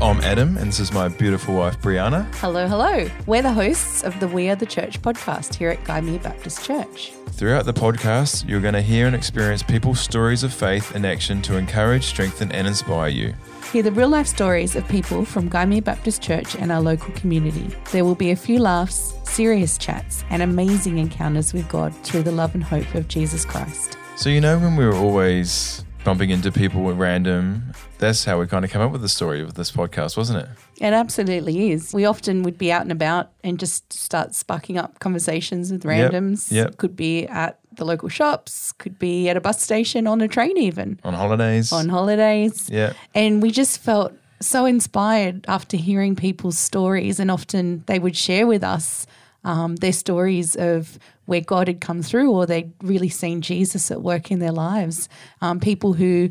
[0.00, 2.32] I'm Adam, and this is my beautiful wife, Brianna.
[2.36, 3.10] Hello, hello.
[3.26, 7.10] We're the hosts of the We Are the Church podcast here at Gymea Baptist Church.
[7.30, 11.42] Throughout the podcast, you're going to hear and experience people's stories of faith in action
[11.42, 13.34] to encourage, strengthen, and inspire you.
[13.72, 17.68] Hear the real life stories of people from Gymea Baptist Church and our local community.
[17.90, 22.30] There will be a few laughs, serious chats, and amazing encounters with God through the
[22.30, 23.98] love and hope of Jesus Christ.
[24.14, 28.46] So, you know, when we were always bumping into people at random, that's how we
[28.46, 30.48] kind of come up with the story of this podcast, wasn't it?
[30.80, 31.92] It absolutely is.
[31.92, 36.50] We often would be out and about and just start sparking up conversations with randoms.
[36.50, 36.78] yep.
[36.78, 40.56] Could be at the local shops, could be at a bus station, on a train,
[40.56, 41.72] even On holidays.
[41.72, 42.70] on holidays.
[42.72, 42.94] Yeah.
[43.14, 48.46] And we just felt so inspired after hearing people's stories, and often they would share
[48.46, 49.06] with us
[49.44, 54.00] um, their stories of where God had come through, or they'd really seen Jesus at
[54.00, 55.10] work in their lives.
[55.42, 56.30] Um, people who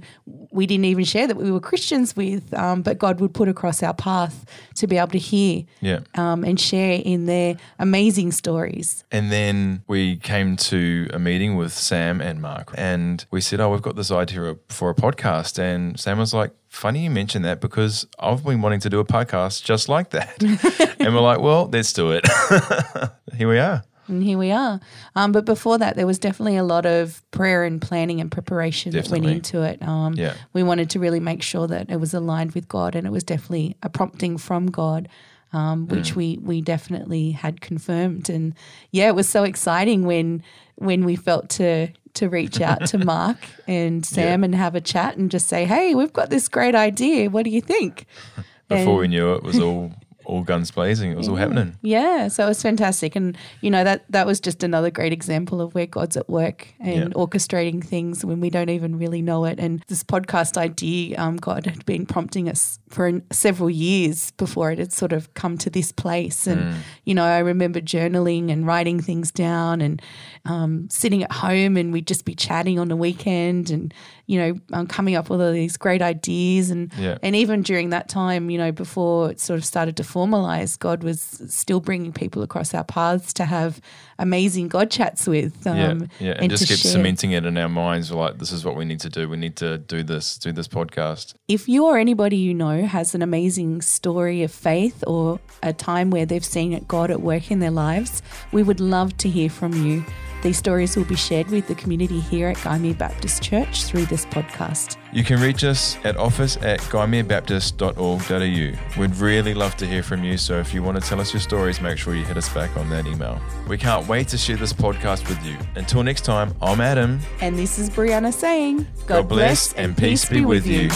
[0.51, 3.83] we didn't even share that we were Christians with, um, but God would put across
[3.83, 4.43] our path
[4.77, 5.99] to be able to hear Yeah.
[6.15, 9.03] um, and share in their amazing stories.
[9.11, 13.69] And then we came to a meeting with Sam and Mark, and we said, Oh,
[13.69, 15.59] we've got this idea for a podcast.
[15.59, 19.05] And Sam was like, Funny you mention that because I've been wanting to do a
[19.05, 20.41] podcast just like that.
[20.99, 22.25] and we're like, Well, let's do it.
[23.37, 23.83] Here we are.
[24.07, 24.79] And here we are.
[25.15, 28.91] Um, but before that, there was definitely a lot of prayer and planning and preparation
[28.93, 29.81] that went into it.
[29.81, 30.33] Um, Yeah.
[30.53, 33.23] We wanted to really make sure that it was aligned with God, and it was
[33.23, 35.09] definitely a prompting from God,
[35.53, 36.15] um, which Mm.
[36.15, 38.29] we we definitely had confirmed.
[38.29, 38.53] And
[38.91, 40.41] yeah, it was so exciting when
[40.75, 45.17] when we felt to to reach out to Mark and Sam and have a chat
[45.17, 47.29] and just say, "Hey, we've got this great idea.
[47.29, 48.05] What do you think?"
[48.69, 49.91] Before And- we knew it, it was all
[50.27, 51.09] all guns blazing.
[51.11, 51.75] It was all happening.
[51.81, 55.61] Yeah, so it was fantastic, and you know that that was just another great example
[55.61, 57.21] of where God's at work and Yeah.
[57.23, 59.57] orchestrating things when we don't even really know it.
[59.59, 64.79] And this podcast idea, um, God had been prompting us for several years before it
[64.79, 66.45] had sort of come to this place.
[66.47, 66.75] And Mm.
[67.05, 70.01] you know, I remember journaling and writing things down, and
[70.45, 73.93] um, sitting at home, and we'd just be chatting on the weekend, and
[74.27, 77.17] you know, um, coming up with all these great ideas, and Yeah.
[77.23, 81.03] and even during that time, you know, before it sort of started to formalize, God
[81.03, 83.79] was still bringing people across our paths to have
[84.17, 85.67] amazing God chats with.
[85.67, 85.77] Um,
[86.19, 86.91] yeah, yeah, and, just to keep share.
[86.93, 88.11] cementing it in our minds.
[88.11, 89.29] Like, this is what we need to do.
[89.29, 91.35] We need to do this, do this podcast.
[91.47, 96.09] If you or anybody you know has an amazing story of faith or a time
[96.09, 99.49] where they've seen it- God at work in their lives, we would love to hear
[99.49, 100.03] from you.
[100.47, 104.25] These stories will be shared with the community here at Gymea Baptist Church through this
[104.27, 104.95] podcast.
[105.11, 109.01] You can reach us at office at gymeabaptist.org.au.
[109.01, 111.41] We'd really love to hear from you, so if you want to tell us your
[111.41, 113.41] stories, make sure you hit us back on that email.
[113.67, 115.57] We can't wait to share this podcast with you.
[115.75, 117.19] Until next time, I'm Adam.
[117.41, 120.89] And this is Brianna saying, God bless and peace be with you.